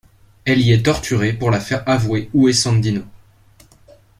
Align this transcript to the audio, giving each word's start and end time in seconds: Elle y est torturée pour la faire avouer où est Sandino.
Elle 0.45 0.61
y 0.61 0.71
est 0.71 0.81
torturée 0.83 1.31
pour 1.31 1.51
la 1.51 1.59
faire 1.59 1.87
avouer 1.87 2.31
où 2.33 2.49
est 2.49 2.53
Sandino. 2.53 3.03